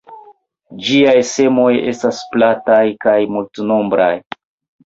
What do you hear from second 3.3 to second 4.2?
multnombraj.